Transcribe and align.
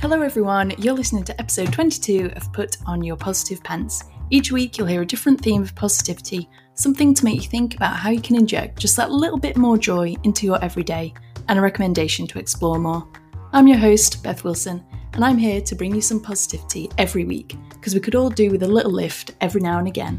Hello, 0.00 0.22
everyone. 0.22 0.72
You're 0.78 0.94
listening 0.94 1.24
to 1.24 1.38
episode 1.38 1.74
22 1.74 2.32
of 2.34 2.50
Put 2.54 2.78
On 2.86 3.04
Your 3.04 3.18
Positive 3.18 3.62
Pants. 3.62 4.04
Each 4.30 4.50
week, 4.50 4.78
you'll 4.78 4.86
hear 4.86 5.02
a 5.02 5.06
different 5.06 5.38
theme 5.38 5.60
of 5.60 5.74
positivity, 5.74 6.48
something 6.72 7.12
to 7.12 7.22
make 7.22 7.42
you 7.42 7.50
think 7.50 7.74
about 7.74 7.96
how 7.96 8.08
you 8.08 8.22
can 8.22 8.36
inject 8.36 8.78
just 8.78 8.96
that 8.96 9.10
little 9.10 9.36
bit 9.36 9.58
more 9.58 9.76
joy 9.76 10.16
into 10.24 10.46
your 10.46 10.58
everyday, 10.64 11.12
and 11.48 11.58
a 11.58 11.62
recommendation 11.62 12.26
to 12.28 12.38
explore 12.38 12.78
more. 12.78 13.06
I'm 13.52 13.66
your 13.66 13.76
host, 13.76 14.22
Beth 14.22 14.42
Wilson, 14.42 14.82
and 15.12 15.22
I'm 15.22 15.36
here 15.36 15.60
to 15.60 15.74
bring 15.74 15.94
you 15.94 16.00
some 16.00 16.18
positivity 16.18 16.88
every 16.96 17.26
week, 17.26 17.54
because 17.68 17.92
we 17.92 18.00
could 18.00 18.14
all 18.14 18.30
do 18.30 18.50
with 18.50 18.62
a 18.62 18.68
little 18.68 18.92
lift 18.92 19.34
every 19.42 19.60
now 19.60 19.78
and 19.78 19.86
again. 19.86 20.18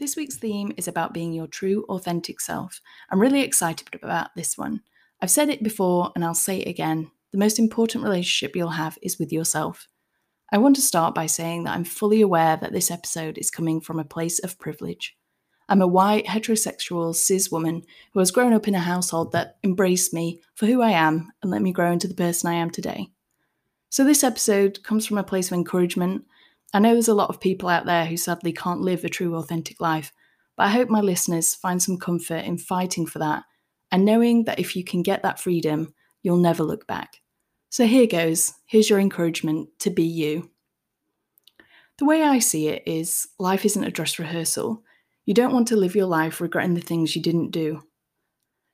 This 0.00 0.16
week's 0.16 0.36
theme 0.36 0.72
is 0.76 0.88
about 0.88 1.14
being 1.14 1.32
your 1.32 1.46
true, 1.46 1.84
authentic 1.88 2.40
self. 2.40 2.80
I'm 3.12 3.20
really 3.20 3.42
excited 3.42 3.88
about 4.02 4.34
this 4.34 4.58
one. 4.58 4.80
I've 5.20 5.30
said 5.30 5.48
it 5.48 5.62
before 5.62 6.12
and 6.14 6.24
I'll 6.24 6.34
say 6.34 6.60
it 6.60 6.68
again. 6.68 7.10
The 7.32 7.38
most 7.38 7.58
important 7.58 8.04
relationship 8.04 8.54
you'll 8.54 8.70
have 8.70 8.98
is 9.02 9.18
with 9.18 9.32
yourself. 9.32 9.88
I 10.52 10.58
want 10.58 10.76
to 10.76 10.82
start 10.82 11.14
by 11.14 11.26
saying 11.26 11.64
that 11.64 11.74
I'm 11.74 11.84
fully 11.84 12.20
aware 12.20 12.56
that 12.56 12.72
this 12.72 12.90
episode 12.90 13.36
is 13.36 13.50
coming 13.50 13.80
from 13.80 13.98
a 13.98 14.04
place 14.04 14.38
of 14.38 14.58
privilege. 14.58 15.16
I'm 15.68 15.82
a 15.82 15.86
white, 15.86 16.24
heterosexual, 16.24 17.14
cis 17.14 17.50
woman 17.50 17.82
who 18.14 18.20
has 18.20 18.30
grown 18.30 18.54
up 18.54 18.66
in 18.66 18.74
a 18.74 18.80
household 18.80 19.32
that 19.32 19.58
embraced 19.62 20.14
me 20.14 20.40
for 20.54 20.64
who 20.66 20.80
I 20.80 20.92
am 20.92 21.30
and 21.42 21.50
let 21.50 21.60
me 21.60 21.72
grow 21.72 21.92
into 21.92 22.08
the 22.08 22.14
person 22.14 22.48
I 22.48 22.54
am 22.54 22.70
today. 22.70 23.08
So, 23.90 24.04
this 24.04 24.24
episode 24.24 24.82
comes 24.82 25.06
from 25.06 25.18
a 25.18 25.24
place 25.24 25.50
of 25.50 25.54
encouragement. 25.54 26.24
I 26.72 26.78
know 26.78 26.92
there's 26.92 27.08
a 27.08 27.14
lot 27.14 27.30
of 27.30 27.40
people 27.40 27.68
out 27.68 27.84
there 27.84 28.06
who 28.06 28.16
sadly 28.16 28.52
can't 28.52 28.80
live 28.80 29.04
a 29.04 29.08
true, 29.10 29.34
authentic 29.34 29.80
life, 29.80 30.12
but 30.56 30.64
I 30.64 30.70
hope 30.70 30.88
my 30.88 31.00
listeners 31.00 31.54
find 31.54 31.82
some 31.82 31.98
comfort 31.98 32.44
in 32.44 32.56
fighting 32.56 33.04
for 33.04 33.18
that 33.18 33.44
and 33.90 34.04
knowing 34.04 34.44
that 34.44 34.58
if 34.58 34.76
you 34.76 34.84
can 34.84 35.02
get 35.02 35.22
that 35.22 35.40
freedom, 35.40 35.94
you'll 36.22 36.36
never 36.36 36.62
look 36.62 36.86
back. 36.86 37.20
So, 37.70 37.86
here 37.86 38.06
goes. 38.06 38.54
Here's 38.66 38.88
your 38.88 38.98
encouragement 38.98 39.68
to 39.80 39.90
be 39.90 40.04
you. 40.04 40.50
The 41.98 42.04
way 42.04 42.22
I 42.22 42.38
see 42.38 42.68
it 42.68 42.82
is 42.86 43.28
life 43.38 43.64
isn't 43.64 43.84
a 43.84 43.90
dress 43.90 44.18
rehearsal. 44.18 44.82
You 45.26 45.34
don't 45.34 45.52
want 45.52 45.68
to 45.68 45.76
live 45.76 45.94
your 45.94 46.06
life 46.06 46.40
regretting 46.40 46.74
the 46.74 46.80
things 46.80 47.14
you 47.14 47.22
didn't 47.22 47.50
do. 47.50 47.82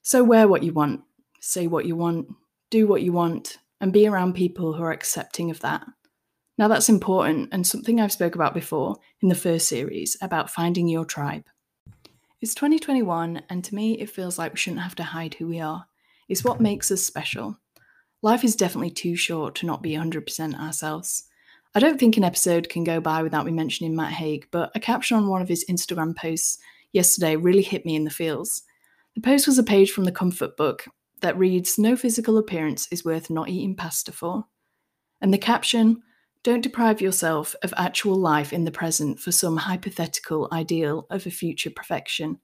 So 0.02 0.22
wear 0.22 0.47
what 0.47 0.62
you 0.62 0.72
want, 0.72 1.00
say 1.41 1.67
what 1.67 1.86
you 1.86 1.96
want, 1.96 2.28
do 2.70 2.86
what 2.86 3.02
you 3.02 3.12
want, 3.12 3.58
and 3.80 3.92
be 3.92 4.06
around 4.06 4.34
people 4.34 4.74
who 4.74 4.83
are 4.83 4.92
accepting 4.92 5.50
of 5.50 5.61
that. 5.61 5.86
Now 6.58 6.69
that's 6.69 6.89
important 6.89 7.48
and 7.52 7.67
something 7.67 8.00
I've 8.00 8.12
spoke 8.12 8.34
about 8.34 8.55
before 8.55 8.96
in 9.22 9.28
the 9.28 9.34
first 9.34 9.69
series 9.69 10.17
about 10.20 10.50
finding 10.50 10.86
your 10.86 11.05
tribe. 11.05 11.44
It's 12.45 12.55
2021 12.56 13.41
and 13.48 13.64
to 13.64 13.75
me 13.75 13.95
it 13.95 14.11
feels 14.11 14.39
like 14.39 14.53
we 14.53 14.59
shouldn't 14.59 14.83
have 14.83 14.95
to 14.97 15.03
hide 15.03 15.33
who 15.33 15.48
we 15.48 15.61
are. 15.61 15.87
It's 16.28 16.45
what 16.45 16.61
makes 16.61 16.91
us 16.91 17.03
special. 17.03 17.59
Life 18.20 18.45
is 18.45 18.55
definitely 18.55 18.91
too 18.91 19.17
short 19.17 19.55
to 19.55 19.67
not 19.67 19.81
be 19.81 19.92
100% 19.92 20.61
ourselves. 20.61 21.25
I 21.75 21.81
don't 21.81 21.98
think 21.98 22.19
an 22.19 22.23
episode 22.23 22.69
can 22.69 22.84
go 22.84 23.01
by 23.01 23.23
without 23.23 23.47
me 23.47 23.53
mentioning 23.53 23.97
Matt 23.97 24.12
Haig, 24.12 24.47
but 24.51 24.70
a 24.75 24.78
caption 24.78 25.17
on 25.17 25.28
one 25.28 25.41
of 25.41 25.48
his 25.48 25.64
Instagram 25.70 26.14
posts 26.14 26.59
yesterday 26.92 27.34
really 27.34 27.62
hit 27.62 27.86
me 27.86 27.97
in 27.97 28.05
the 28.05 28.11
feels. 28.11 28.61
The 29.14 29.23
post 29.23 29.47
was 29.47 29.56
a 29.56 29.62
page 29.62 29.92
from 29.92 30.05
the 30.05 30.12
Comfort 30.12 30.55
Book 30.58 30.84
that 31.23 31.39
reads 31.39 31.79
No 31.79 31.97
physical 31.97 32.36
appearance 32.36 32.89
is 32.92 33.06
worth 33.06 33.31
not 33.31 33.48
eating 33.48 33.75
pasta 33.75 34.12
for. 34.12 34.45
And 35.23 35.33
the 35.33 35.39
caption 35.39 36.03
Don't 36.45 36.61
deprive 36.61 37.00
yourself 37.00 37.56
of 37.62 37.73
actual 37.75 38.17
life 38.17 38.53
in 38.53 38.64
the 38.64 38.70
present 38.70 39.19
for 39.19 39.33
some 39.33 39.56
hypothetical 39.56 40.47
ideal 40.53 41.06
of 41.09 41.27
a 41.27 41.31
future 41.31 41.70
perfection, 41.70 42.39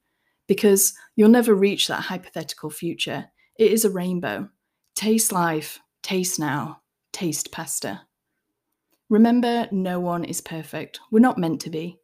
because 0.49 0.95
you'll 1.17 1.29
never 1.29 1.55
reach 1.55 1.87
that 1.87 2.01
hypothetical 2.01 2.71
future. 2.71 3.27
It 3.59 3.71
is 3.71 3.85
a 3.85 3.91
rainbow. 3.91 4.49
Taste 4.95 5.33
life, 5.33 5.81
taste 6.03 6.41
now, 6.41 6.81
taste 7.13 7.53
pasta. 7.53 8.01
Remember, 9.11 9.69
no 9.71 10.01
one 10.01 10.25
is 10.25 10.41
perfect. 10.41 10.99
We're 11.11 11.21
not 11.21 11.37
meant 11.37 11.61
to 11.63 11.71
be. 11.71 11.99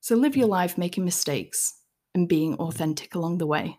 So 0.00 0.14
live 0.14 0.36
your 0.36 0.46
life 0.46 0.78
making 0.78 1.04
mistakes 1.04 1.74
and 2.14 2.28
being 2.28 2.54
authentic 2.54 3.16
along 3.16 3.38
the 3.38 3.48
way. 3.48 3.78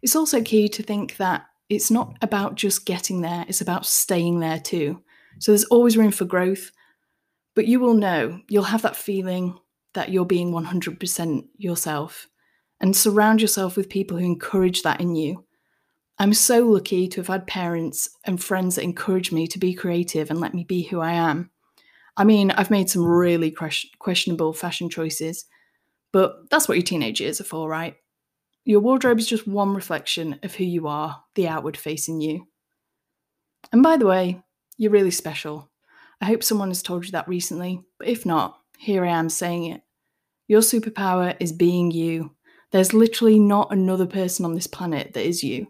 It's 0.00 0.16
also 0.16 0.40
key 0.40 0.68
to 0.70 0.82
think 0.82 1.18
that 1.18 1.44
it's 1.68 1.90
not 1.90 2.16
about 2.22 2.54
just 2.54 2.86
getting 2.86 3.20
there, 3.20 3.44
it's 3.48 3.60
about 3.60 3.84
staying 3.84 4.40
there 4.40 4.58
too. 4.58 5.02
So 5.38 5.52
there's 5.52 5.64
always 5.64 5.96
room 5.96 6.10
for 6.10 6.24
growth, 6.24 6.70
but 7.54 7.66
you 7.66 7.80
will 7.80 7.94
know, 7.94 8.40
you'll 8.48 8.64
have 8.64 8.82
that 8.82 8.96
feeling 8.96 9.58
that 9.94 10.10
you're 10.10 10.24
being 10.24 10.52
100% 10.52 11.48
yourself 11.56 12.28
and 12.80 12.96
surround 12.96 13.40
yourself 13.40 13.76
with 13.76 13.88
people 13.88 14.16
who 14.16 14.24
encourage 14.24 14.82
that 14.82 15.00
in 15.00 15.14
you 15.14 15.44
I'm 16.20 16.34
so 16.34 16.66
lucky 16.66 17.08
to 17.08 17.20
have 17.20 17.28
had 17.28 17.46
parents 17.46 18.10
and 18.26 18.42
friends 18.42 18.74
that 18.76 18.84
encourage 18.84 19.32
me 19.32 19.46
to 19.46 19.58
be 19.58 19.72
creative 19.72 20.30
and 20.30 20.38
let 20.38 20.52
me 20.52 20.64
be 20.64 20.82
who 20.82 21.00
I 21.00 21.12
am. 21.12 21.50
I 22.14 22.24
mean, 22.24 22.50
I've 22.50 22.70
made 22.70 22.90
some 22.90 23.06
really 23.06 23.50
questionable 23.50 24.52
fashion 24.52 24.90
choices, 24.90 25.46
but 26.12 26.50
that's 26.50 26.68
what 26.68 26.76
your 26.76 26.84
teenage 26.84 27.22
years 27.22 27.40
are 27.40 27.44
for, 27.44 27.70
right? 27.70 27.96
Your 28.66 28.80
wardrobe 28.80 29.18
is 29.18 29.26
just 29.26 29.48
one 29.48 29.72
reflection 29.72 30.38
of 30.42 30.54
who 30.54 30.64
you 30.64 30.88
are, 30.88 31.24
the 31.36 31.48
outward 31.48 31.78
facing 31.78 32.20
you. 32.20 32.46
And 33.72 33.82
by 33.82 33.96
the 33.96 34.06
way, 34.06 34.42
you're 34.80 34.90
really 34.90 35.10
special. 35.10 35.70
I 36.22 36.24
hope 36.24 36.42
someone 36.42 36.68
has 36.68 36.82
told 36.82 37.04
you 37.04 37.12
that 37.12 37.28
recently, 37.28 37.82
but 37.98 38.08
if 38.08 38.24
not, 38.24 38.58
here 38.78 39.04
I 39.04 39.10
am 39.10 39.28
saying 39.28 39.66
it. 39.66 39.82
Your 40.48 40.62
superpower 40.62 41.36
is 41.38 41.52
being 41.52 41.90
you. 41.90 42.34
There's 42.72 42.94
literally 42.94 43.38
not 43.38 43.70
another 43.70 44.06
person 44.06 44.46
on 44.46 44.54
this 44.54 44.66
planet 44.66 45.12
that 45.12 45.26
is 45.26 45.44
you. 45.44 45.66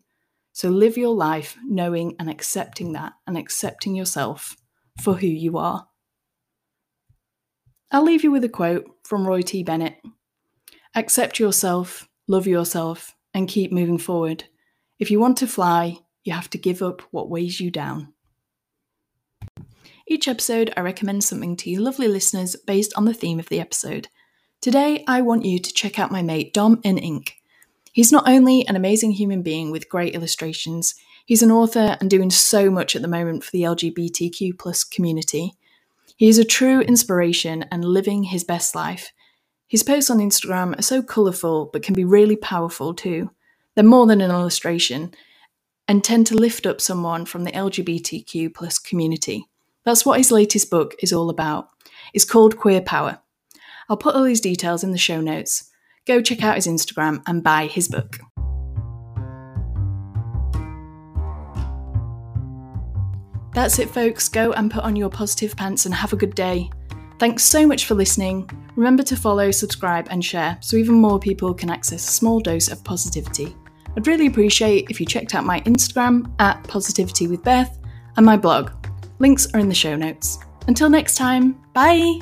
So 0.52 0.68
live 0.68 0.96
your 0.96 1.12
life 1.12 1.56
knowing 1.64 2.14
and 2.20 2.30
accepting 2.30 2.92
that 2.92 3.14
and 3.26 3.36
accepting 3.36 3.96
yourself 3.96 4.54
for 5.00 5.14
who 5.14 5.26
you 5.26 5.58
are. 5.58 5.88
I'll 7.90 8.04
leave 8.04 8.22
you 8.22 8.30
with 8.30 8.44
a 8.44 8.48
quote 8.48 8.88
from 9.02 9.26
Roy 9.26 9.42
T. 9.42 9.64
Bennett 9.64 9.96
Accept 10.94 11.40
yourself, 11.40 12.08
love 12.28 12.46
yourself, 12.46 13.16
and 13.34 13.48
keep 13.48 13.72
moving 13.72 13.98
forward. 13.98 14.44
If 15.00 15.10
you 15.10 15.18
want 15.18 15.36
to 15.38 15.48
fly, 15.48 15.98
you 16.22 16.32
have 16.32 16.50
to 16.50 16.58
give 16.58 16.80
up 16.80 17.02
what 17.10 17.28
weighs 17.28 17.58
you 17.58 17.72
down. 17.72 18.12
Each 20.12 20.26
episode, 20.26 20.72
I 20.76 20.80
recommend 20.80 21.22
something 21.22 21.54
to 21.58 21.70
you 21.70 21.78
lovely 21.78 22.08
listeners 22.08 22.56
based 22.56 22.92
on 22.96 23.04
the 23.04 23.14
theme 23.14 23.38
of 23.38 23.48
the 23.48 23.60
episode. 23.60 24.08
Today, 24.60 25.04
I 25.06 25.20
want 25.20 25.44
you 25.44 25.60
to 25.60 25.72
check 25.72 26.00
out 26.00 26.10
my 26.10 26.20
mate 26.20 26.52
Dom&Ink. 26.52 27.36
He's 27.92 28.10
not 28.10 28.28
only 28.28 28.66
an 28.66 28.74
amazing 28.74 29.12
human 29.12 29.42
being 29.42 29.70
with 29.70 29.88
great 29.88 30.16
illustrations, 30.16 30.96
he's 31.26 31.44
an 31.44 31.52
author 31.52 31.96
and 32.00 32.10
doing 32.10 32.28
so 32.28 32.72
much 32.72 32.96
at 32.96 33.02
the 33.02 33.08
moment 33.08 33.44
for 33.44 33.52
the 33.52 33.62
LGBTQ 33.62 34.58
plus 34.58 34.82
community. 34.82 35.54
He 36.16 36.28
is 36.28 36.38
a 36.38 36.44
true 36.44 36.80
inspiration 36.80 37.66
and 37.70 37.84
living 37.84 38.24
his 38.24 38.42
best 38.42 38.74
life. 38.74 39.12
His 39.68 39.84
posts 39.84 40.10
on 40.10 40.18
Instagram 40.18 40.76
are 40.76 40.82
so 40.82 41.04
colourful 41.04 41.70
but 41.72 41.84
can 41.84 41.94
be 41.94 42.04
really 42.04 42.34
powerful 42.34 42.94
too. 42.94 43.30
They're 43.76 43.84
more 43.84 44.08
than 44.08 44.20
an 44.20 44.32
illustration 44.32 45.14
and 45.86 46.02
tend 46.02 46.26
to 46.26 46.34
lift 46.34 46.66
up 46.66 46.80
someone 46.80 47.26
from 47.26 47.44
the 47.44 47.52
LGBTQ 47.52 48.52
plus 48.52 48.80
community. 48.80 49.46
That's 49.90 50.06
what 50.06 50.18
his 50.18 50.30
latest 50.30 50.70
book 50.70 50.94
is 51.02 51.12
all 51.12 51.30
about. 51.30 51.68
It's 52.14 52.24
called 52.24 52.56
Queer 52.56 52.80
Power. 52.80 53.18
I'll 53.88 53.96
put 53.96 54.14
all 54.14 54.22
these 54.22 54.40
details 54.40 54.84
in 54.84 54.92
the 54.92 54.98
show 54.98 55.20
notes 55.20 55.68
go 56.06 56.22
check 56.22 56.44
out 56.44 56.54
his 56.54 56.68
Instagram 56.68 57.24
and 57.26 57.42
buy 57.42 57.66
his 57.66 57.88
book. 57.88 58.20
That's 63.52 63.80
it, 63.80 63.90
folks. 63.90 64.28
Go 64.28 64.52
and 64.52 64.70
put 64.70 64.84
on 64.84 64.94
your 64.94 65.10
positive 65.10 65.56
pants 65.56 65.86
and 65.86 65.94
have 65.96 66.12
a 66.12 66.16
good 66.16 66.36
day. 66.36 66.70
Thanks 67.18 67.42
so 67.42 67.66
much 67.66 67.86
for 67.86 67.96
listening. 67.96 68.48
Remember 68.76 69.02
to 69.02 69.16
follow, 69.16 69.50
subscribe, 69.50 70.06
and 70.08 70.24
share 70.24 70.56
so 70.60 70.76
even 70.76 70.94
more 70.94 71.18
people 71.18 71.52
can 71.52 71.68
access 71.68 72.08
a 72.08 72.12
small 72.12 72.38
dose 72.38 72.70
of 72.70 72.84
positivity. 72.84 73.56
I'd 73.96 74.06
really 74.06 74.28
appreciate 74.28 74.88
if 74.88 75.00
you 75.00 75.06
checked 75.06 75.34
out 75.34 75.44
my 75.44 75.58
Instagram 75.62 76.32
at 76.38 76.62
Positivity 76.68 77.26
with 77.26 77.42
Beth 77.42 77.76
and 78.16 78.24
my 78.24 78.36
blog. 78.36 78.79
Links 79.20 79.46
are 79.52 79.60
in 79.60 79.68
the 79.68 79.74
show 79.74 79.96
notes. 79.96 80.38
Until 80.66 80.88
next 80.88 81.16
time, 81.16 81.62
bye! 81.74 82.20